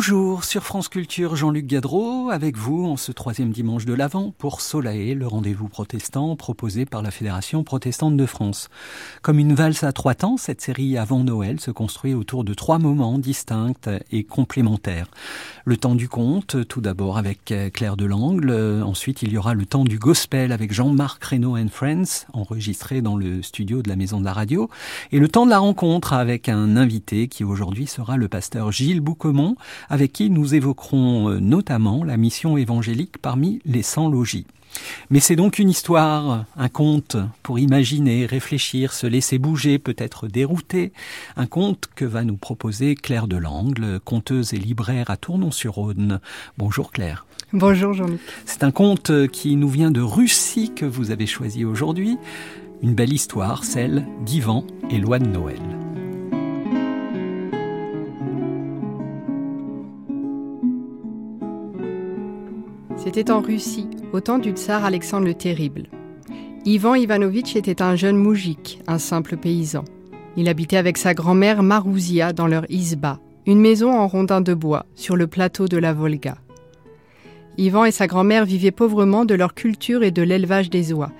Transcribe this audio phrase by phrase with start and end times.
[0.00, 4.62] Bonjour sur France Culture, Jean-Luc Gadreau, avec vous en ce troisième dimanche de l'Avent pour
[4.62, 8.70] Solae, le rendez-vous protestant proposé par la Fédération protestante de France.
[9.20, 12.78] Comme une valse à trois temps, cette série avant Noël se construit autour de trois
[12.78, 13.74] moments distincts
[14.10, 15.08] et complémentaires.
[15.66, 19.84] Le temps du conte, tout d'abord avec Claire Delangle, ensuite il y aura le temps
[19.84, 24.24] du gospel avec Jean-Marc Reynaud and Friends, enregistré dans le studio de la Maison de
[24.24, 24.70] la Radio,
[25.12, 29.02] et le temps de la rencontre avec un invité qui aujourd'hui sera le pasteur Gilles
[29.02, 29.56] Bouquemont,
[29.90, 34.46] avec qui nous évoquerons euh, notamment la mission évangélique parmi les 100 logis.
[35.10, 40.92] Mais c'est donc une histoire, un conte pour imaginer, réfléchir, se laisser bouger, peut-être dérouter.
[41.36, 46.20] Un conte que va nous proposer Claire Delangle, conteuse et libraire à Tournon-sur-Rhône.
[46.56, 47.26] Bonjour Claire.
[47.52, 48.20] Bonjour Jean-Luc.
[48.46, 52.16] C'est un conte qui nous vient de Russie que vous avez choisi aujourd'hui.
[52.82, 55.79] Une belle histoire, celle d'Ivan et Loi de Noël.
[63.12, 65.88] C'était en Russie, au temps du tsar Alexandre le Terrible.
[66.64, 69.84] Ivan Ivanovitch était un jeune moujik, un simple paysan.
[70.36, 74.86] Il habitait avec sa grand-mère Marouzia dans leur isba, une maison en rondin de bois
[74.94, 76.36] sur le plateau de la Volga.
[77.58, 81.10] Ivan et sa grand-mère vivaient pauvrement de leur culture et de l'élevage des oies,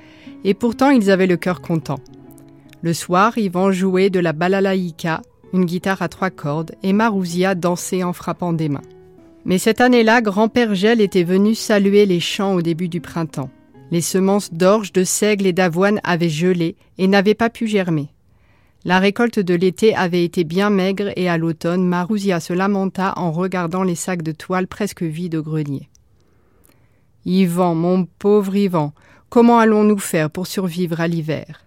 [0.44, 1.98] et pourtant ils avaient le cœur content.
[2.83, 8.05] Le soir, Ivan jouait de la balalaïka, une guitare à trois cordes, et Marouzia dansait
[8.05, 8.80] en frappant des mains.
[9.44, 13.50] Mais cette année-là, grand-père Gel était venu saluer les champs au début du printemps.
[13.91, 18.08] Les semences d'orge, de seigle et d'avoine avaient gelé et n'avaient pas pu germer.
[18.84, 23.33] La récolte de l'été avait été bien maigre et à l'automne, Marouzia se lamenta en
[23.33, 25.89] regardant les sacs de toile presque vides au grenier.
[27.27, 28.95] Yvan, mon pauvre Yvan,
[29.28, 31.64] comment allons-nous faire pour survivre à l'hiver?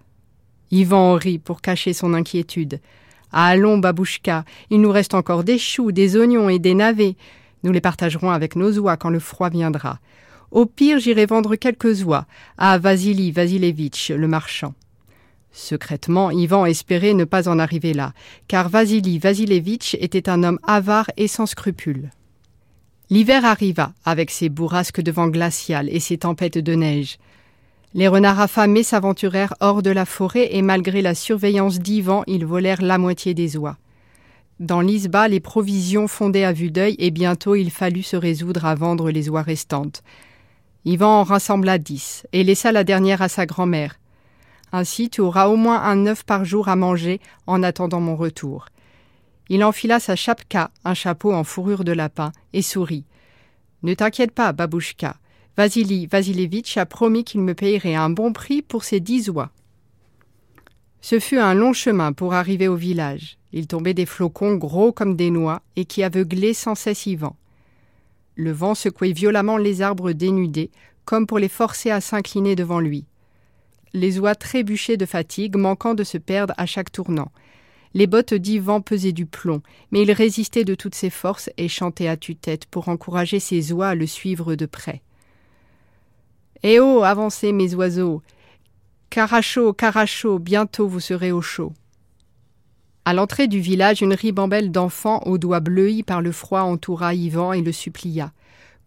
[0.71, 2.79] Yvan rit pour cacher son inquiétude.
[3.31, 7.15] Allons, babouchka, il nous reste encore des choux, des oignons et des navets.
[7.63, 9.99] Nous les partagerons avec nos oies quand le froid viendra.
[10.51, 12.25] Au pire, j'irai vendre quelques oies
[12.57, 14.73] à Vasily Vasilevitch, le marchand.
[15.51, 18.13] Secrètement, Ivan espérait ne pas en arriver là,
[18.47, 22.09] car Vasily Vasilevitch était un homme avare et sans scrupules.
[23.09, 27.17] L'hiver arriva, avec ses bourrasques de vent glacial et ses tempêtes de neige.
[27.93, 32.81] Les renards affamés s'aventurèrent hors de la forêt et malgré la surveillance d'Ivan, ils volèrent
[32.81, 33.77] la moitié des oies.
[34.59, 38.75] Dans l'Isba, les provisions fondaient à vue d'œil et bientôt il fallut se résoudre à
[38.75, 40.03] vendre les oies restantes.
[40.85, 43.99] Ivan en rassembla dix et laissa la dernière à sa grand-mère.
[44.71, 48.67] Ainsi tu auras au moins un œuf par jour à manger en attendant mon retour.
[49.49, 53.05] Il enfila sa chapka, un chapeau en fourrure de lapin, et sourit.
[53.81, 55.17] Ne t'inquiète pas, babouchka.
[55.57, 59.51] Vasily Vasilevitch a promis qu'il me payerait un bon prix pour ces dix oies.
[61.03, 63.37] Ce fut un long chemin pour arriver au village.
[63.51, 67.35] Il tombait des flocons gros comme des noix et qui aveuglaient sans cesse Yvan.
[68.35, 70.71] Le vent secouait violemment les arbres dénudés,
[71.03, 73.03] comme pour les forcer à s'incliner devant lui.
[73.91, 77.33] Les oies trébuchaient de fatigue, manquant de se perdre à chaque tournant.
[77.93, 82.07] Les bottes d'Ivan pesaient du plomb, mais il résistait de toutes ses forces et chantait
[82.07, 85.01] à tue-tête pour encourager ses oies à le suivre de près.
[86.63, 88.21] Eh oh, avancez, mes oiseaux,
[89.13, 91.71] Caracho, Caracho, bientôt vous serez au chaud.
[93.05, 97.53] À l'entrée du village, une ribambelle d'enfants aux doigts bleuis par le froid entoura Ivan
[97.53, 98.31] et le supplia.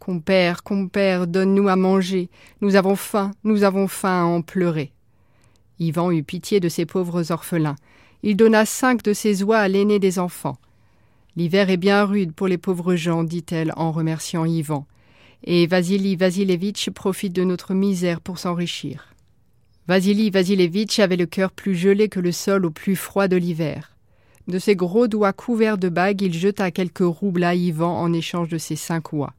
[0.00, 2.28] Compère, compère, donne-nous à manger.
[2.60, 4.90] Nous avons faim, nous avons faim à en pleurer.
[5.78, 7.76] Ivan eut pitié de ces pauvres orphelins.
[8.24, 10.58] Il donna cinq de ses oies à l'aîné des enfants.
[11.36, 14.88] L'hiver est bien rude pour les pauvres gens, dit-elle en remerciant Ivan.
[15.44, 19.12] Et Vasily Vasilevitch profite de notre misère pour s'enrichir.
[19.88, 23.92] Vasily Vasilevitch avait le cœur plus gelé que le sol au plus froid de l'hiver.
[24.48, 28.48] De ses gros doigts couverts de bagues, il jeta quelques roubles à Ivan en échange
[28.48, 29.32] de ses cinq oies.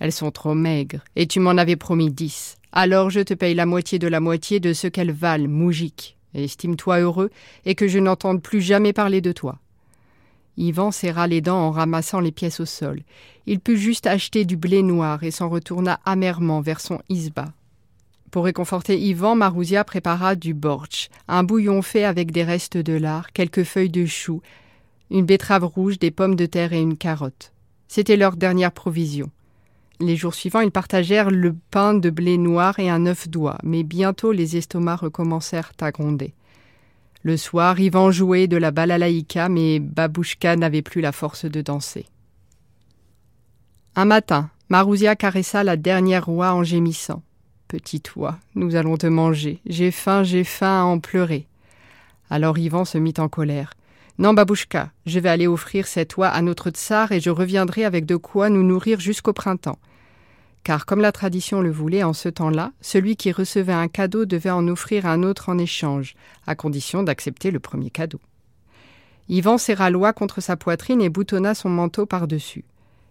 [0.00, 2.56] Elles sont trop maigres, et tu m'en avais promis dix.
[2.72, 6.16] Alors je te paye la moitié de la moitié de ce qu'elles valent, moujik.
[6.34, 7.30] Estime-toi heureux,
[7.64, 9.58] et que je n'entende plus jamais parler de toi.
[10.56, 13.02] Ivan serra les dents en ramassant les pièces au sol.
[13.46, 17.52] Il put juste acheter du blé noir et s'en retourna amèrement vers son isba.
[18.30, 23.32] Pour réconforter Ivan, Marouzia prépara du borch, un bouillon fait avec des restes de lard,
[23.32, 24.42] quelques feuilles de chou,
[25.10, 27.52] une betterave rouge, des pommes de terre et une carotte.
[27.86, 29.30] C'était leur dernière provision.
[30.00, 33.82] Les jours suivants, ils partagèrent le pain de blé noir et un œuf d'oie, mais
[33.82, 36.34] bientôt les estomacs recommencèrent à gronder.
[37.22, 42.06] Le soir, Ivan jouait de la balalaïka, mais Babouchka n'avait plus la force de danser.
[43.96, 47.22] Un matin, Marouzia caressa la dernière oie en gémissant
[47.68, 49.60] petit oie, nous allons te manger.
[49.66, 51.46] J'ai faim, j'ai faim à en pleurer.
[52.30, 53.74] Alors Ivan se mit en colère.
[54.18, 58.06] Non, babouchka, je vais aller offrir cet oie à notre tsar et je reviendrai avec
[58.06, 59.78] de quoi nous nourrir jusqu'au printemps.
[60.64, 64.50] Car comme la tradition le voulait en ce temps-là, celui qui recevait un cadeau devait
[64.50, 66.14] en offrir un autre en échange,
[66.46, 68.20] à condition d'accepter le premier cadeau.
[69.28, 72.64] Ivan serra l'oie contre sa poitrine et boutonna son manteau par-dessus.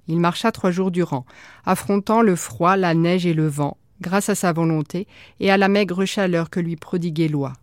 [0.08, 1.26] Il marcha trois jours durant,
[1.66, 5.08] affrontant le froid, la neige et le vent, grâce à sa volonté
[5.40, 7.54] et à la maigre chaleur que lui prodiguait Loi.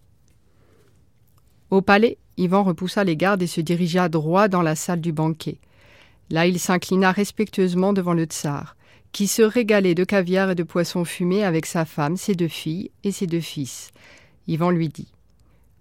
[1.71, 5.59] Au palais, Ivan repoussa les gardes et se dirigea droit dans la salle du banquet.
[6.31, 8.77] Là, il s'inclina respectueusement devant le tsar,
[9.13, 12.91] qui se régalait de caviar et de poissons fumés avec sa femme, ses deux filles
[13.05, 13.91] et ses deux fils.
[14.47, 15.13] Ivan lui dit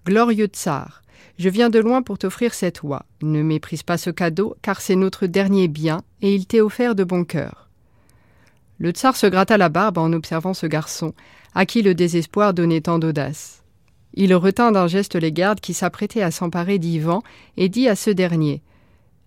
[0.06, 1.02] Glorieux tsar,
[1.40, 3.06] je viens de loin pour t'offrir cette oie.
[3.22, 7.04] Ne méprise pas ce cadeau, car c'est notre dernier bien, et il t'est offert de
[7.04, 7.63] bon cœur.
[8.84, 11.14] Le tsar se gratta la barbe en observant ce garçon,
[11.56, 13.64] à qui le désespoir donnait tant d'audace.
[14.14, 17.24] Il retint d'un geste les gardes qui s'apprêtaient à s'emparer d'Ivan
[17.56, 18.62] et dit à ce dernier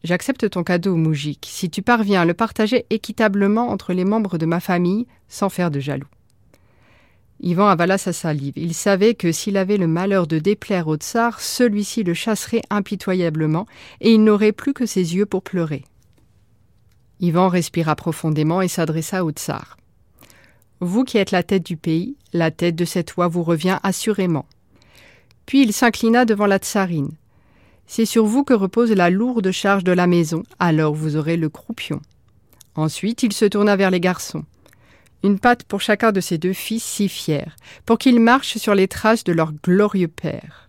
[0.05, 4.45] J'accepte ton cadeau, Moujik, si tu parviens à le partager équitablement entre les membres de
[4.45, 6.05] ma famille, sans faire de jaloux.
[7.41, 8.59] Ivan avala sa salive.
[8.59, 13.65] Il savait que s'il avait le malheur de déplaire au tsar, celui-ci le chasserait impitoyablement,
[14.03, 15.83] et il n'aurait plus que ses yeux pour pleurer.
[17.21, 19.77] Ivan respira profondément et s'adressa au tsar.
[20.81, 24.47] Vous qui êtes la tête du pays, la tête de cette loi vous revient assurément.
[25.47, 27.13] Puis il s'inclina devant la tsarine.
[27.87, 31.49] C'est sur vous que repose la lourde charge de la maison, alors vous aurez le
[31.49, 32.03] croupion.
[32.75, 34.45] Ensuite, il se tourna vers les garçons.
[35.23, 37.47] Une patte pour chacun de ses deux fils si fiers,
[37.87, 40.67] pour qu'ils marchent sur les traces de leur glorieux père.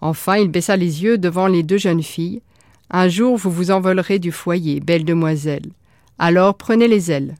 [0.00, 2.42] Enfin, il baissa les yeux devant les deux jeunes filles,
[2.90, 5.66] un jour vous vous envolerez du foyer, belle demoiselle.
[6.18, 7.34] Alors prenez les ailes.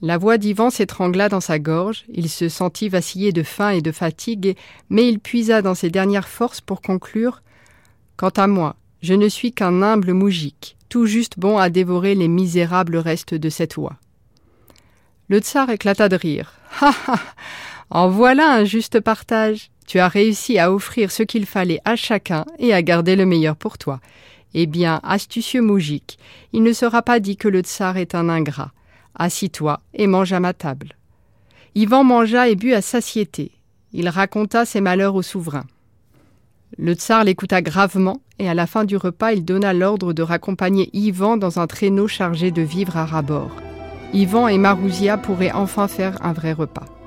[0.00, 3.90] La voix d'Ivan s'étrangla dans sa gorge, il se sentit vaciller de faim et de
[3.90, 4.56] fatigue,
[4.90, 7.42] mais il puisa dans ses dernières forces pour conclure
[8.16, 12.28] Quant à moi, je ne suis qu'un humble moujik, tout juste bon à dévorer les
[12.28, 13.96] misérables restes de cette oie.
[15.28, 16.54] Le tsar éclata de rire.
[16.80, 17.18] Ha ha
[17.90, 22.44] En voilà un juste partage tu as réussi à offrir ce qu'il fallait à chacun
[22.58, 24.00] et à garder le meilleur pour toi.
[24.52, 26.18] Eh bien, astucieux Moujik,
[26.52, 28.72] il ne sera pas dit que le tsar est un ingrat.
[29.14, 30.92] Assis-toi et mange à ma table.
[31.74, 33.50] Ivan mangea et but à satiété.
[33.94, 35.64] Il raconta ses malheurs au souverain.
[36.76, 40.90] Le tsar l'écouta gravement et à la fin du repas, il donna l'ordre de raccompagner
[40.92, 43.56] Ivan dans un traîneau chargé de vivres à rabord.
[44.12, 46.97] Ivan et Marouzia pourraient enfin faire un vrai repas.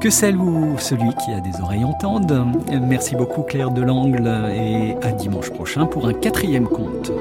[0.00, 2.46] que celle ou celui qui a des oreilles entendent.
[2.82, 7.12] Merci beaucoup Claire Delangle et à dimanche prochain pour un quatrième conte.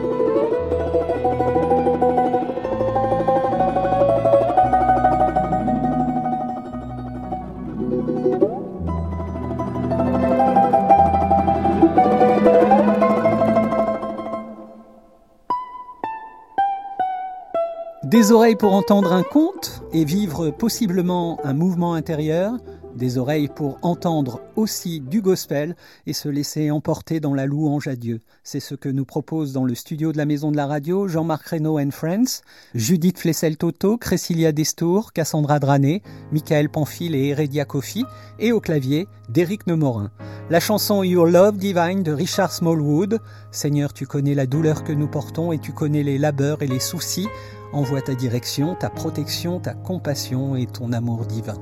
[18.03, 19.54] Des oreilles pour entendre un conte
[19.95, 22.57] et vivre possiblement un mouvement intérieur,
[22.97, 25.73] des oreilles pour entendre aussi du gospel
[26.05, 28.19] et se laisser emporter dans la louange à Dieu.
[28.43, 31.47] C'est ce que nous propose dans le studio de la Maison de la Radio Jean-Marc
[31.47, 32.41] Reynaud and Friends,
[32.73, 36.01] Judith Flessel-Toto, Crécilia Destour, Cassandra Dranet,
[36.33, 38.03] Michael Pamphile et Heredia Kofi,
[38.37, 40.11] et au clavier d'Éric Nemorin.
[40.49, 43.21] La chanson Your Love Divine de Richard Smallwood,
[43.51, 46.81] Seigneur, tu connais la douleur que nous portons et tu connais les labeurs et les
[46.81, 47.27] soucis
[47.75, 51.55] envoie ta direction, ta protection, ta compassion et ton amour divin.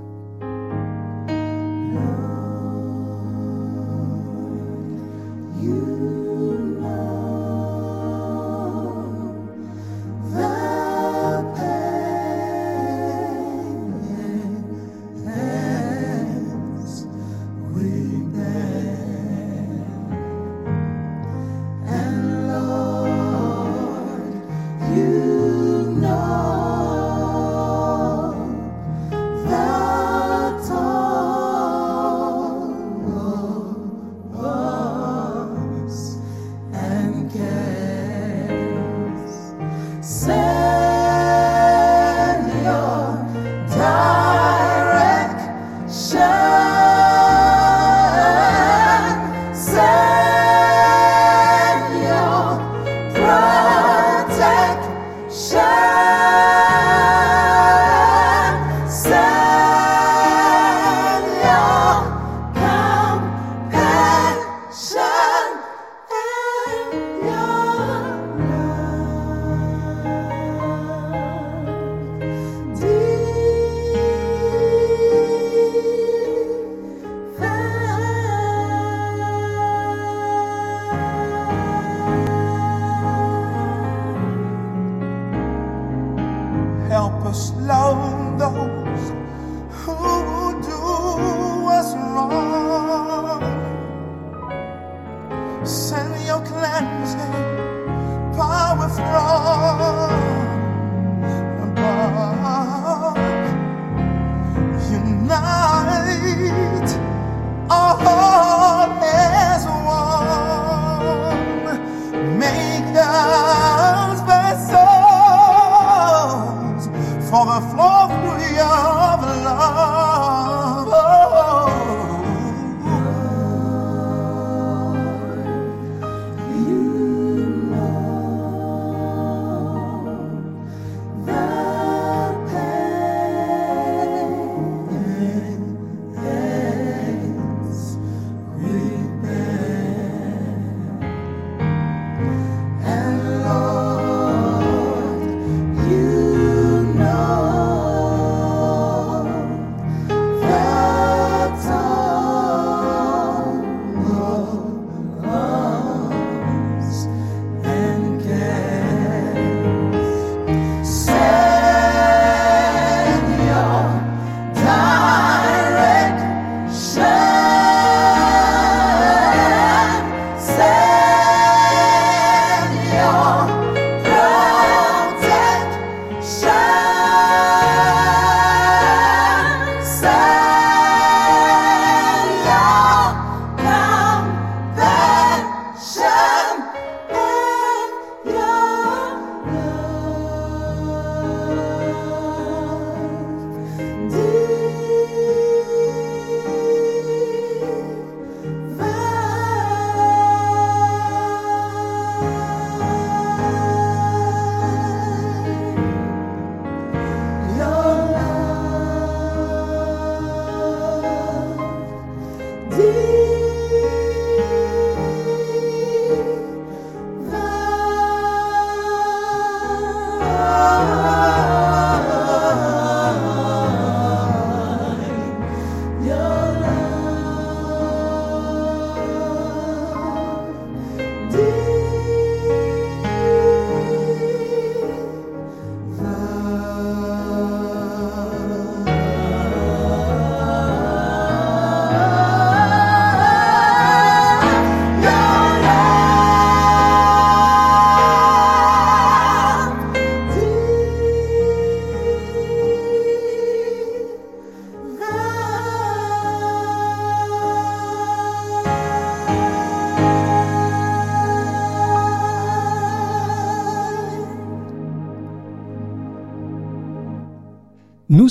[117.53, 117.92] uma flor.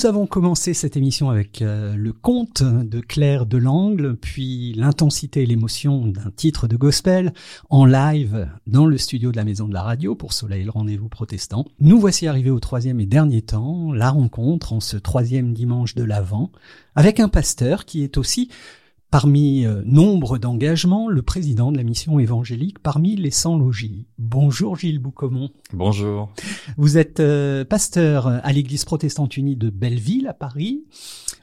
[0.06, 6.06] Avons commencé cette émission avec euh, le conte de Claire Delangle, puis l'intensité et l'émotion
[6.06, 7.32] d'un titre de gospel
[7.70, 11.08] en live dans le studio de la Maison de la Radio pour Soleil le rendez-vous
[11.08, 11.66] protestant.
[11.80, 16.04] Nous voici arrivés au troisième et dernier temps, la rencontre en ce troisième dimanche de
[16.04, 16.50] l'Avent,
[16.94, 18.48] avec un pasteur qui est aussi
[19.12, 24.06] Parmi euh, nombre d'engagements, le président de la mission évangélique parmi les 100 logis.
[24.16, 25.50] Bonjour Gilles Boucomont.
[25.74, 26.32] Bonjour.
[26.78, 30.86] Vous êtes euh, pasteur à l'église protestante unie de Belleville à Paris.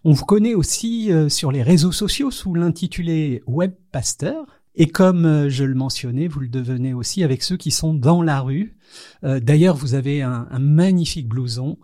[0.03, 4.47] On vous connaît aussi euh, sur les réseaux sociaux sous l'intitulé Web Pasteur.
[4.73, 8.39] Et comme je le mentionnais, vous le devenez aussi avec ceux qui sont dans la
[8.39, 8.77] rue.
[9.23, 11.77] D'ailleurs, vous avez un, un magnifique blouson,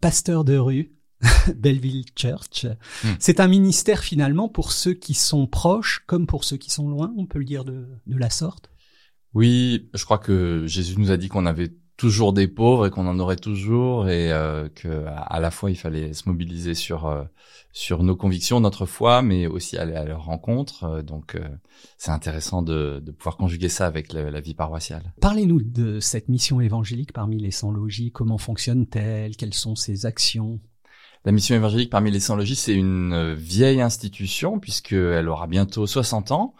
[0.00, 0.95] pasteur de rue,
[1.56, 2.66] Belleville Church.
[3.02, 3.14] Hmm.
[3.18, 7.12] C'est un ministère finalement pour ceux qui sont proches comme pour ceux qui sont loin,
[7.16, 8.70] on peut le dire de, la sorte?
[9.34, 13.06] Oui, je crois que Jésus nous a dit qu'on avait toujours des pauvres et qu'on
[13.06, 17.24] en aurait toujours et euh, que à la fois il fallait se mobiliser sur euh,
[17.72, 20.84] sur nos convictions, notre foi, mais aussi aller à leur rencontre.
[20.84, 21.38] Euh, donc
[21.98, 25.12] c'est intéressant de, de, pouvoir conjuguer ça avec la, vie paroissiale.
[25.20, 28.12] Parlez-nous de cette mission évangélique parmi les 100 logis.
[28.12, 29.36] Comment fonctionne-t-elle?
[29.36, 30.60] Quelles sont ses actions?
[31.24, 35.86] La mission évangélique parmi les 100 logis, c'est une euh, vieille institution puisqu'elle aura bientôt
[35.86, 36.54] 60 ans.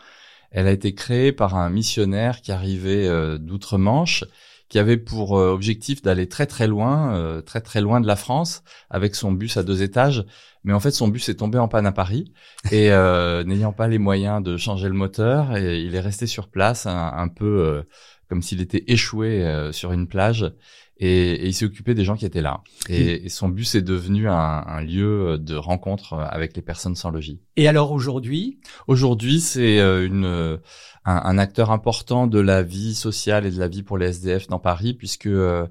[0.51, 4.25] Elle a été créée par un missionnaire qui arrivait euh, d'outre-Manche,
[4.69, 8.65] qui avait pour euh, objectif d'aller très très loin, très très loin de la France,
[8.91, 10.25] avec son bus à deux étages.
[10.65, 12.33] Mais en fait, son bus est tombé en panne à Paris
[12.73, 12.89] et
[13.45, 17.85] n'ayant pas les moyens de changer le moteur, il est resté sur place un peu
[18.29, 20.53] comme s'il était échoué sur une plage
[20.99, 22.63] et, il s'est occupé des gens qui étaient là.
[22.89, 27.41] Et, son bus est devenu un, lieu de rencontre avec les personnes sans logis.
[27.57, 28.59] Et alors aujourd'hui?
[28.87, 30.59] Aujourd'hui, c'est euh, une
[31.05, 34.49] un, un, acteur important de la vie sociale et de la vie pour les SDF
[34.49, 35.67] dans Paris, puisque euh,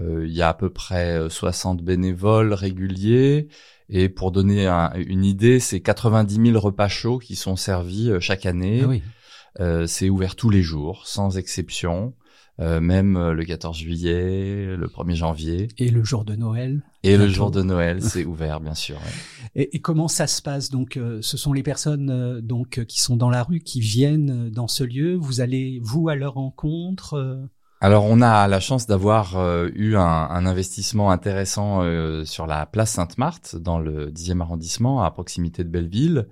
[0.00, 3.48] euh, il y a à peu près 60 bénévoles réguliers.
[3.90, 4.66] Et pour donner
[4.96, 8.82] une idée, c'est 90 000 repas chauds qui sont servis chaque année.
[8.84, 9.02] Ah oui.
[9.60, 12.14] Euh, c'est ouvert tous les jours, sans exception.
[12.60, 15.68] Euh, même euh, le 14 juillet, le 1er janvier.
[15.78, 18.96] Et le jour de Noël Et le jour de Noël, c'est ouvert, bien sûr.
[19.54, 20.68] Et, et, comment ça se passe?
[20.68, 24.66] Donc, euh, ce sont les personnes donc qui sont dans la rue, qui viennent dans
[24.66, 25.14] ce lieu.
[25.14, 27.48] Vous allez, vous, à leur rencontre
[27.80, 29.36] alors on a la chance d'avoir
[29.72, 31.84] eu un, un, investissement intéressant
[32.24, 36.26] sur la place Sainte-Marthe dans le 10e arrondissement à proximité de Belleville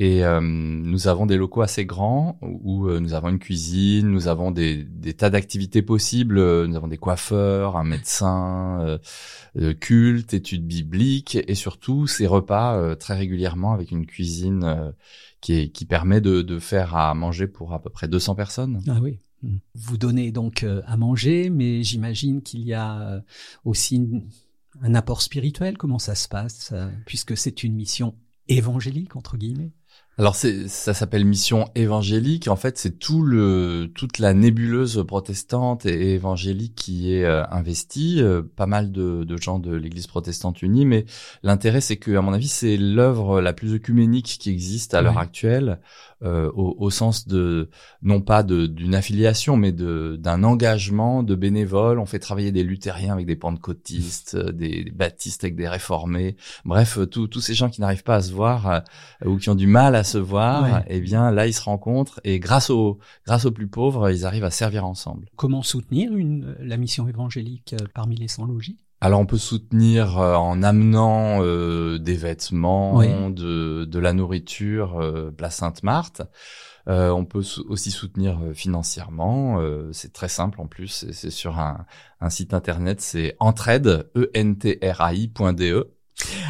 [0.00, 4.28] et euh, nous avons des locaux assez grands où euh, nous avons une cuisine, nous
[4.28, 4.86] avons des,
[5.16, 6.38] tas d'activités possibles.
[6.66, 8.98] Nous avons des coiffeurs, un médecin,
[9.56, 14.94] euh, culte, études bibliques et surtout ces repas très régulièrement avec une cuisine
[15.40, 18.80] qui, permet de, faire à manger pour à peu près 200 personnes.
[18.86, 19.18] Ah oui.
[19.42, 19.56] Mmh.
[19.74, 23.24] Vous donnez donc à manger, mais j'imagine qu'il y a
[23.64, 24.08] aussi
[24.80, 25.76] un apport spirituel.
[25.76, 26.72] Comment ça se passe,
[27.04, 28.14] puisque c'est une mission
[28.48, 29.72] évangélique entre guillemets
[30.18, 32.48] alors ça s'appelle mission évangélique.
[32.48, 38.20] En fait, c'est tout le toute la nébuleuse protestante et évangélique qui est euh, investie.
[38.20, 41.04] Euh, pas mal de, de, gens de l'Église protestante unie, mais
[41.44, 45.18] l'intérêt c'est que, à mon avis, c'est l'œuvre la plus œcuménique qui existe à l'heure
[45.18, 45.80] actuelle.
[46.24, 47.70] Euh, au, au, sens de
[48.02, 52.00] non pas d'une affiliation, mais d'un engagement de bénévoles.
[52.00, 56.36] On fait travailler des luthériens avec des pentecôtistes, euh, des, des baptistes avec des réformés.
[56.64, 58.82] Bref, tous ces gens qui n'arrivent pas à se voir
[59.24, 62.40] ou qui ont du mal à se voir, eh bien là ils se rencontrent et
[62.40, 65.28] grâce aux grâce aux plus pauvres, ils arrivent à servir ensemble.
[65.36, 70.18] Comment soutenir une la mission évangélique euh, parmi les sans logis alors on peut soutenir
[70.18, 76.22] euh, en amenant euh, des vêtements, de, de la nourriture, euh, place Sainte-Marthe.
[76.86, 79.62] on peut aussi soutenir financièrement.
[79.92, 81.06] c'est très simple en plus.
[81.12, 81.86] C'est sur un,
[82.20, 83.00] un, site internet.
[83.00, 84.30] C'est entraide e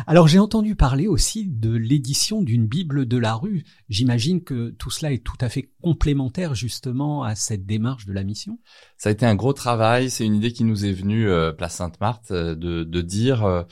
[0.06, 3.64] alors j'ai entendu parler aussi de l'édition d'une Bible de la rue.
[3.88, 8.24] J'imagine que tout cela est tout à fait complémentaire justement à cette démarche de la
[8.24, 8.58] mission.
[8.96, 10.10] Ça a été un gros travail.
[10.10, 13.62] C'est une idée qui nous est venue, euh, place Sainte-Marthe, euh, de, de, dire euh,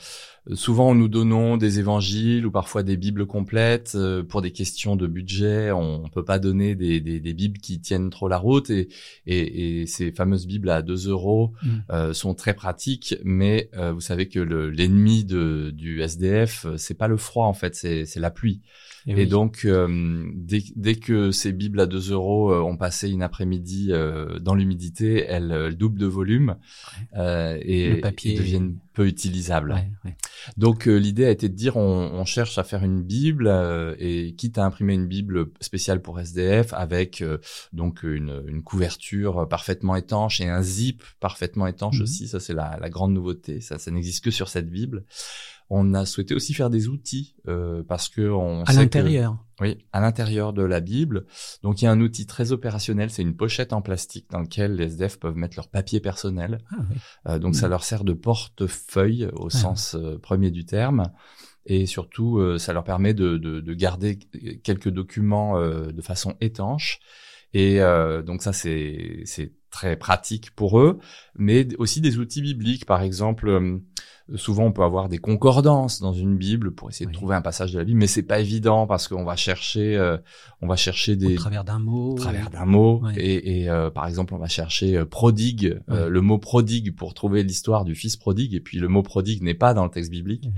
[0.53, 5.07] souvent nous donnons des évangiles ou parfois des bibles complètes euh, pour des questions de
[5.07, 5.71] budget.
[5.71, 8.89] On, ne peut pas donner des, des, des, bibles qui tiennent trop la route et,
[9.25, 11.69] et, et ces fameuses bibles à 2 euros mm.
[11.91, 13.15] euh, sont très pratiques.
[13.23, 17.75] Mais euh, vous savez que l'ennemi de du SDF, c'est pas le froid en fait,
[17.75, 18.61] c'est la pluie.
[19.07, 23.23] Et, donc, euh, dès, dès, que ces bibles à 2 euros euh, ont passé une
[23.23, 26.57] après-midi euh, dans l'humidité, elles, doublent de volume
[27.13, 28.37] et, Le papier...
[28.37, 29.75] deviennent peu utilisables.
[30.57, 33.47] Donc, l'idée a été de dire, on, on, cherche à faire une bible
[33.99, 37.23] et quitte à imprimer une bible spéciale pour SDF avec
[37.71, 42.03] donc une, une, couverture parfaitement étanche et un zip parfaitement étanche mhm.
[42.03, 42.27] aussi.
[42.27, 43.61] Ça, c'est la, la, grande nouveauté.
[43.61, 45.05] Ça, ça n'existe que sur cette bible
[45.69, 49.37] On a souhaité aussi faire des outils euh, parce que on à l'intérieur.
[49.59, 51.25] Oui, à l'intérieur de la Bible.
[51.63, 54.75] Donc il y a un outil très opérationnel, c'est une pochette en plastique dans laquelle
[54.75, 56.59] les SDF peuvent mettre leur papier personnel.
[56.71, 56.95] Ah, oui.
[57.27, 57.71] euh, donc ça mmh.
[57.71, 61.11] leur sert de portefeuille au ah, sens euh, premier du terme.
[61.65, 64.17] Et surtout, euh, ça leur permet de, de, de, garder
[64.63, 66.99] quelques documents euh, de façon étanche.
[67.53, 67.79] Et
[68.25, 69.23] donc ça, c'est
[69.71, 70.99] très pratique pour eux,
[71.35, 73.79] mais aussi des outils bibliques, par exemple
[74.35, 77.71] souvent on peut avoir des concordances dans une Bible pour essayer de trouver un passage
[77.71, 80.17] de la Bible, mais c'est pas évident parce qu'on va chercher, euh,
[80.61, 83.89] on va chercher des au travers d'un mot, au travers d'un mot, et, et euh,
[83.89, 88.17] par exemple on va chercher euh, prodigue, le mot prodigue pour trouver l'histoire du fils
[88.17, 90.49] prodigue, et puis le mot prodigue n'est pas dans le texte biblique,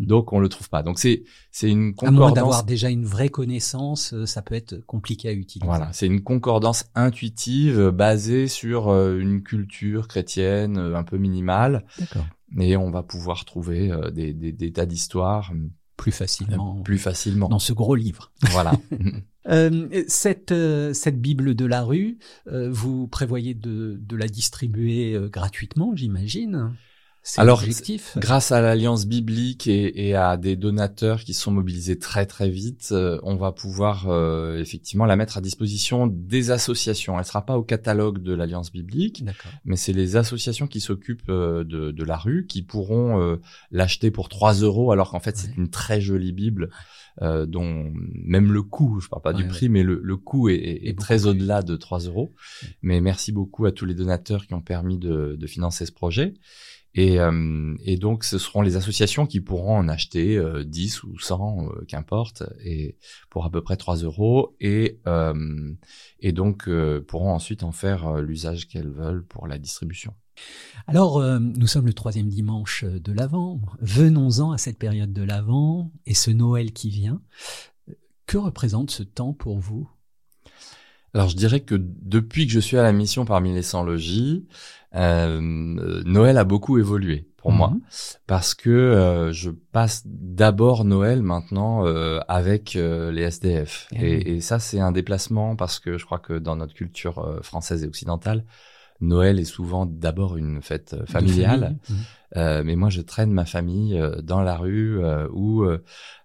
[0.00, 0.82] donc on le trouve pas.
[0.82, 2.08] Donc c'est c'est une concordance.
[2.08, 5.66] À moins d'avoir déjà une vraie connaissance, ça peut être compliqué à utiliser.
[5.66, 11.84] Voilà, c'est une concordance intuitive basée sur une culture chrétienne un peu minimale.
[11.98, 12.26] D'accord
[12.58, 16.98] et on va pouvoir trouver euh, des, des, des, tas d'histoires euh, plus facilement, plus
[16.98, 18.32] facilement dans ce gros livre.
[18.50, 18.72] Voilà.
[19.48, 20.54] euh, cette
[20.92, 26.74] cette Bible de la rue, vous prévoyez de, de la distribuer gratuitement, j'imagine?
[27.36, 27.62] Alors,
[28.16, 32.88] grâce à l'alliance biblique et, et, à des donateurs qui sont mobilisés très très vite,
[32.90, 37.16] euh, on va pouvoir euh, effectivement la mettre à disposition des associations.
[37.18, 39.24] Elle sera pas au catalogue de l'alliance biblique,
[39.64, 43.38] mais c'est les associations qui s'occupent euh, de, de, la rue qui pourront
[43.70, 46.70] l'acheter pour 3 euros, alors qu'en fait c'est une très jolie Bible.
[47.20, 50.98] dont même le coût, je parle pas du prix, mais le, le coût est, est,
[50.98, 52.34] très au-delà de 3 euros.
[52.82, 56.34] Mais merci beaucoup à tous les donateurs qui ont permis de, de financer ce projet.
[56.94, 61.18] Et, euh, et, donc, ce seront les associations qui pourront en acheter euh, 10 ou
[61.18, 62.96] 100, euh, qu'importe, et
[63.30, 65.72] pour à peu près 3 euros, et, euh,
[66.20, 66.68] et donc
[67.06, 70.14] pourront ensuite en faire l'usage qu'elles veulent pour la distribution.
[70.86, 73.60] Alors, nous sommes le troisième dimanche de l'Avent.
[73.80, 77.20] Venons-en à cette période de l'Avent et ce Noël qui vient.
[78.26, 79.88] Que représente ce temps pour vous?
[81.14, 84.46] Alors je dirais que depuis que je suis à la mission parmi les 100 logis,
[84.94, 87.70] euh, Noël a beaucoup évolué pour moi.
[87.70, 87.80] Mhm.
[88.28, 94.60] parce que euh, je passe d'abord Noël maintenant euh, avec les SDF eh et, ça
[94.60, 98.44] c'est un déplacement parce que je crois que dans notre culture française et occidentale
[99.02, 101.76] Noël est souvent d'abord une fête familiale,
[102.34, 102.62] mhm.
[102.64, 104.98] mais moi je traîne ma famille dans la rue
[105.32, 105.66] où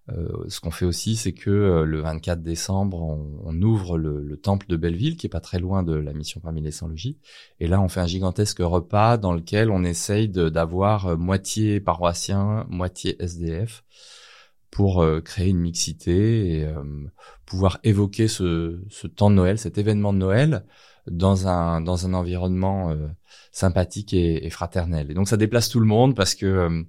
[0.09, 4.67] euh, ce qu'on fait aussi, c'est que euh, le 24 décembre, on, ouvre le, temple
[4.69, 7.17] de Belleville, qui est pas très loin de la mission parmi les 100 logis.
[7.59, 12.65] Et là, on fait un gigantesque repas dans lequel on essaye d'avoir euh, moitié paroissien,
[12.69, 13.83] moitié SDF
[14.69, 16.67] pour créer une mixité et
[17.45, 20.65] pouvoir évoquer ce, ce, temps de Noël, cet événement de Noël,
[21.09, 22.95] dans un dans un environnement
[23.51, 25.11] sympathique et, et, fraternel.
[25.11, 26.85] Et donc ça déplace tout le monde parce que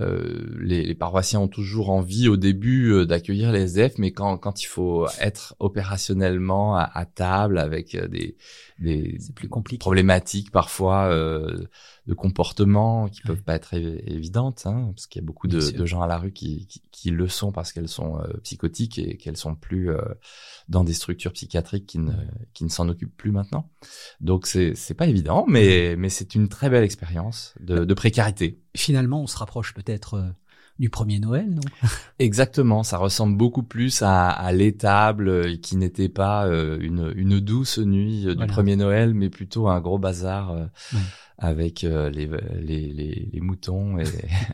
[0.00, 4.38] euh, les, les, paroissiens ont toujours envie au début euh, d'accueillir les SDF, mais quand,
[4.38, 8.36] quand il faut être opérationnellement à, à table avec euh, des,
[8.78, 9.78] des plus compliqué.
[9.78, 11.66] problématiques parfois euh,
[12.06, 15.86] de comportement qui peuvent pas être évidentes, hein, parce qu'il y a beaucoup de, de,
[15.86, 19.16] gens à la rue qui, qui, qui le sont parce qu'elles sont euh, psychotiques et
[19.16, 20.02] qu'elles sont plus euh,
[20.68, 22.12] dans des structures psychiatriques qui ne,
[22.54, 23.70] qui ne s'en occupent plus maintenant.
[24.20, 28.60] Donc c'est c'est pas évident, mais mais c'est une très belle expérience de, de précarité.
[28.76, 30.28] Finalement, on se rapproche peut-être euh,
[30.80, 31.60] du premier Noël, non?
[32.18, 38.26] Exactement, ça ressemble beaucoup plus à, à l'étable qui n'était pas une, une douce nuit
[38.34, 40.56] du premier Noël, mais plutôt un gros bazar
[41.38, 42.28] avec euh, les,
[42.60, 44.04] les, les, les, moutons et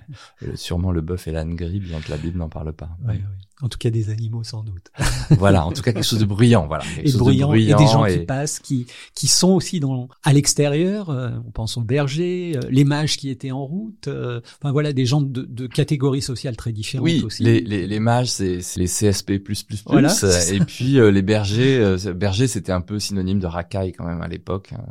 [0.54, 2.90] sûrement le bœuf et l'âne gris, bien que la Bible n'en parle pas.
[3.06, 3.44] Oui, oui.
[3.60, 4.92] En tout cas, des animaux sans doute.
[5.30, 6.84] voilà, en tout cas quelque chose de bruyant, voilà.
[7.02, 8.86] Et bruyant, et des gens qui passent, qui
[9.16, 11.10] qui sont aussi dans à l'extérieur.
[11.10, 14.08] Euh, on pense aux bergers, euh, les mages qui étaient en route.
[14.08, 17.42] enfin voilà, des gens de, de catégories sociales très différentes oui, aussi.
[17.42, 20.52] les les, les mages, c'est les CSP plus plus plus.
[20.52, 24.72] et puis les bergers, bergers c'était un peu synonyme de racaille quand même à l'époque.
[24.72, 24.84] Hein.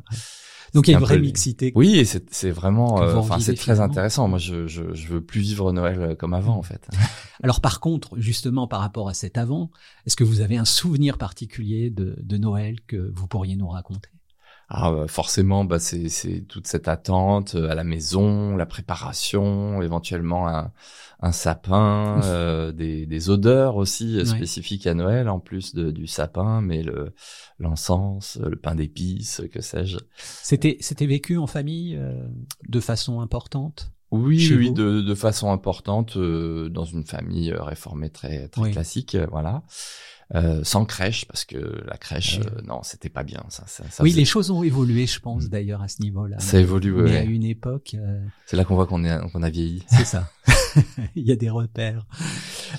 [0.73, 1.71] Donc il y a une vraie mixité.
[1.75, 4.27] Oui, et c'est vraiment, euh, enfin c'est très intéressant.
[4.27, 6.88] Moi, je, je, je veux plus vivre Noël euh, comme avant, en fait.
[7.43, 9.71] Alors par contre, justement par rapport à cet avant,
[10.06, 14.10] est-ce que vous avez un souvenir particulier de, de Noël que vous pourriez nous raconter?
[14.69, 20.49] Ah, bah, forcément, bah, c'est toute cette attente euh, à la maison, la préparation, éventuellement
[20.49, 20.73] un,
[21.21, 26.60] un sapin, euh, des, des, odeurs aussi spécifiques à Noël, en plus de, du sapin,
[26.60, 27.13] mais le
[27.60, 29.99] l'encens, le pain d'épices, que sais-je.
[30.17, 32.27] C'était c'était vécu en famille euh,
[32.67, 33.93] de façon importante.
[34.12, 39.63] Oui, oui, de, de, façon importante dans une famille réformée très très classique, voilà.
[40.36, 43.46] Euh, sans crèche parce que la crèche, euh, non, c'était pas bien.
[43.48, 45.50] Ça, ça, oui, les choses ont évolué, je pense mm.
[45.50, 46.40] d'ailleurs à ce niveau-là.
[46.40, 46.92] Ça évolue.
[46.92, 47.96] Mais à une époque.
[47.98, 49.84] Euh, c'est là qu'on voit qu'on est qu'on a vieilli.
[49.88, 50.30] C'est ça.
[51.16, 52.06] Il y a des repères.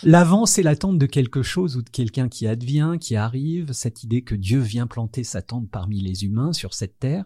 [0.03, 4.21] L'avant, c'est l'attente de quelque chose ou de quelqu'un qui advient, qui arrive, cette idée
[4.21, 7.25] que Dieu vient planter sa tente parmi les humains sur cette terre.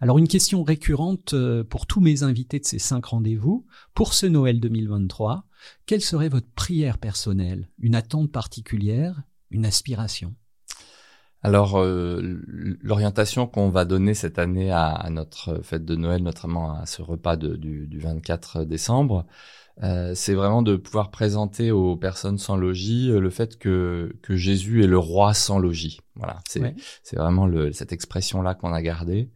[0.00, 1.34] Alors une question récurrente
[1.70, 5.46] pour tous mes invités de ces cinq rendez-vous, pour ce Noël 2023,
[5.86, 7.70] quelle serait votre prière personnelle?
[7.78, 9.22] Une attente particulière?
[9.54, 10.34] Une aspiration
[11.46, 12.22] alors, euh,
[12.80, 17.36] l'orientation qu'on va donner cette année à, notre fête de Noël, notamment à ce repas
[17.36, 19.26] du, 24 décembre,
[19.82, 24.36] euh, c'est vraiment de pouvoir présenter aux personnes sans logis euh, le fait que, que
[24.36, 26.00] Jésus est le roi sans logis.
[26.14, 29.30] Voilà, c'est vraiment le, cette expression-là qu'on a gardée.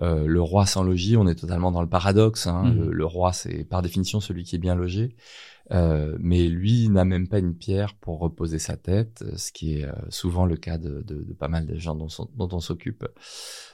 [0.00, 2.48] le roi sans logis, on est totalement dans le paradoxe.
[2.48, 2.64] Hein.
[2.64, 2.90] Mmh.
[2.90, 5.14] le, roi, c'est par définition celui qui est bien logé.
[5.72, 9.84] Euh, mais lui n'a même pas une pierre pour reposer sa tête, ce qui est
[9.84, 13.06] euh, souvent le cas de, de, de pas mal de gens dont, dont on s'occupe.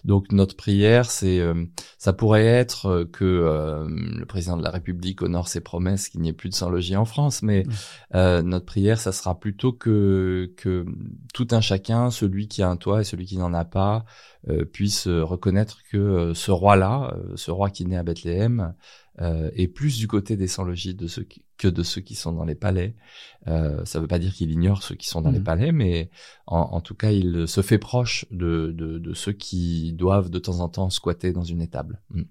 [0.04, 1.64] Donc notre prière, c'est, euh,
[1.98, 6.32] ça pourrait être que le président de la République honore ses promesses qu'il n'y ait
[6.32, 7.64] plus de sans-logis en France, mais
[8.12, 8.40] mmh.
[8.40, 10.84] notre prière, ça sera plutôt que que
[11.34, 14.04] tout un chacun, celui qui a un toit et celui qui n'en a pas,
[14.72, 18.74] puisse reconnaître que ce roi-là, ce roi qui naît à Bethléem,
[19.20, 21.26] euh, est plus du côté des sans-logis de ceux
[21.58, 22.94] que de ceux qui sont dans les palais.
[23.46, 25.44] Euh, ça ne veut pas dire qu'il ignore ceux qui sont dans les mmh.
[25.44, 26.10] palais, mais
[26.46, 30.38] en, en, tout cas, il se fait proche de, de, de, ceux qui doivent de
[30.38, 32.00] temps en temps squatter dans une étable.
[32.10, 32.22] Mmh.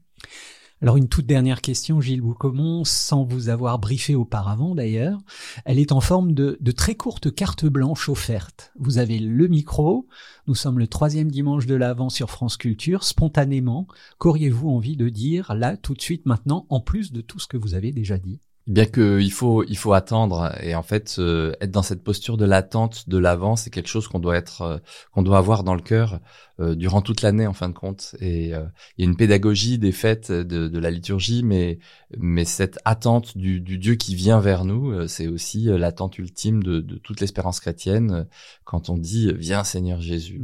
[0.80, 5.18] Alors une toute dernière question, Gilles Boucomont, sans vous avoir briefé auparavant d'ailleurs.
[5.66, 8.72] Elle est en forme de, de très courte carte blanche offerte.
[8.78, 10.08] Vous avez le micro,
[10.46, 13.04] nous sommes le troisième dimanche de l'Avent sur France Culture.
[13.04, 13.88] Spontanément,
[14.20, 17.58] qu'auriez-vous envie de dire là, tout de suite, maintenant, en plus de tout ce que
[17.58, 18.40] vous avez déjà dit?
[18.68, 22.36] Bien que il faut il faut attendre et en fait euh, être dans cette posture
[22.36, 24.78] de l'attente de l'avant c'est quelque chose qu'on doit être euh,
[25.14, 26.20] qu'on doit avoir dans le cœur
[26.60, 29.94] euh, durant toute l'année en fin de compte et il y a une pédagogie des
[29.94, 31.80] fêtes de, de la liturgie mais
[32.18, 36.82] mais cette attente du, du Dieu qui vient vers nous c'est aussi l'attente ultime de,
[36.82, 38.28] de toute l'espérance chrétienne
[38.66, 40.42] quand on dit viens Seigneur Jésus.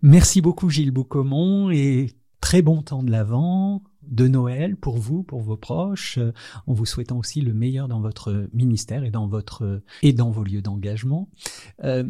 [0.00, 5.40] Merci beaucoup Gilles Boucomont et très bon temps de l'avant de Noël pour vous, pour
[5.40, 6.32] vos proches, euh,
[6.66, 10.44] en vous souhaitant aussi le meilleur dans votre ministère et dans votre et dans vos
[10.44, 11.28] lieux d'engagement.
[11.84, 12.04] Euh,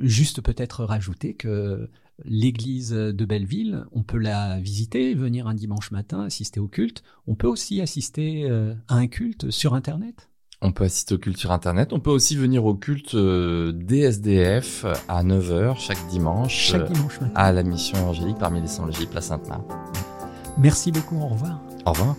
[0.00, 1.90] juste peut-être rajouter que
[2.24, 7.02] l'église de Belleville, on peut la visiter, venir un dimanche matin, assister au culte.
[7.26, 10.30] On peut aussi assister euh, à un culte sur Internet.
[10.62, 11.92] On peut assister au culte sur Internet.
[11.92, 17.32] On peut aussi venir au culte DSDF à 9h chaque dimanche, chaque dimanche matin.
[17.34, 20.13] à la mission angélique parmi les Saint-Logis, place Sainte-Marthe.
[20.58, 21.58] Merci beaucoup, au revoir.
[21.86, 22.16] Au revoir.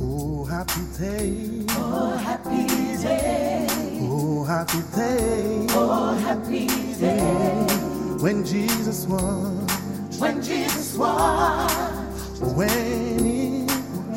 [0.00, 1.66] Oh, happy day.
[1.78, 2.66] Oh, happy
[3.02, 3.66] day.
[4.02, 5.66] Oh, happy day.
[5.74, 6.66] Oh, happy
[6.98, 7.66] day.
[8.20, 10.18] When Jesus was.
[10.18, 12.42] When Jesus washed.
[12.56, 13.66] When he.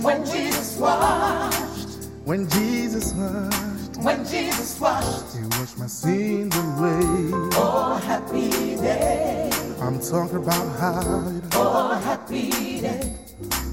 [0.01, 2.09] When Jesus washed.
[2.25, 3.97] When Jesus washed.
[4.01, 5.37] When Jesus washed.
[5.37, 7.31] He washed my sins away.
[7.53, 9.49] Oh, happy day.
[9.91, 13.13] I'm talking about how Oh, happy day.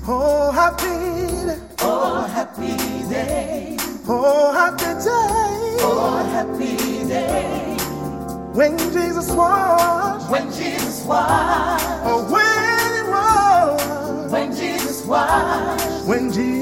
[0.05, 1.61] Oh, happy day.
[1.79, 2.77] Oh, happy
[3.09, 3.77] day.
[4.09, 5.77] Oh, happy day.
[5.81, 7.77] Oh, happy day.
[8.53, 10.29] When Jesus was.
[10.29, 11.83] When Jesus was.
[12.03, 14.33] Oh, when he was.
[14.33, 16.05] When Jesus was.
[16.05, 16.58] When Jesus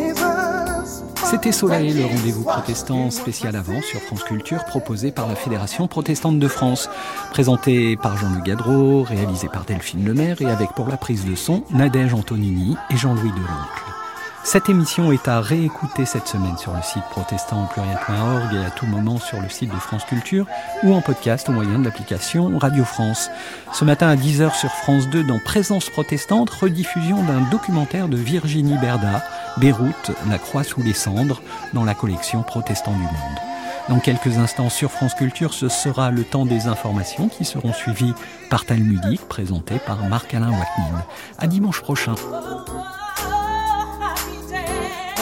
[1.29, 6.39] C'était Soleil, le rendez-vous protestant spécial avant sur France Culture proposé par la Fédération protestante
[6.39, 6.89] de France.
[7.33, 11.65] Présenté par Jean-Luc Gadreau, réalisé par Delphine Lemaire et avec pour la prise de son
[11.73, 14.06] Nadège Antonini et Jean-Louis Delancle.
[14.47, 19.19] Cette émission est à réécouter cette semaine sur le site protestantpluriel.org et à tout moment
[19.19, 20.47] sur le site de France Culture
[20.85, 23.29] ou en podcast au moyen de l'application Radio France.
[23.73, 28.79] Ce matin à 10h sur France 2 dans Présence protestante, rediffusion d'un documentaire de Virginie
[28.79, 29.25] Berda,
[29.57, 33.41] Beyrouth, La croix sous les cendres, dans la collection Protestants du monde.
[33.89, 38.15] Dans quelques instants sur France Culture, ce sera le temps des informations qui seront suivies
[38.49, 41.05] par Talmudique, présenté par Marc-Alain Watnin.
[41.37, 42.15] À dimanche prochain.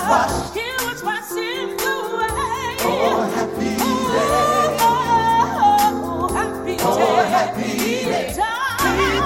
[1.84, 2.76] away.
[2.80, 4.76] Oh, happy day.
[4.80, 6.84] Oh, happy day.
[6.84, 7.72] Oh, happy
[8.04, 8.32] day.
[8.80, 9.20] He